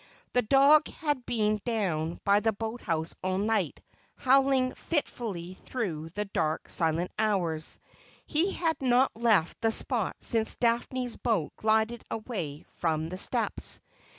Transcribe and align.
The 0.33 0.41
dog 0.41 0.87
had 0.87 1.27
been 1.27 1.61
down 1.63 2.17
by 2.23 2.39
the 2.39 2.53
boathouse 2.53 3.13
all 3.23 3.37
night, 3.37 3.81
howling 4.15 4.73
fitfully 4.73 5.53
through 5.53 6.09
the 6.15 6.25
dark 6.25 6.69
silent 6.69 7.11
hours. 7.19 7.77
He 8.25 8.51
had 8.51 8.81
not 8.81 9.15
left 9.15 9.61
the 9.61 9.71
spot 9.71 10.15
since 10.19 10.55
Daphne's 10.55 11.17
boat 11.17 11.53
glided 11.55 12.03
away 12.09 12.65
from 12.77 13.09
the 13.09 13.17
steps. 13.19 13.79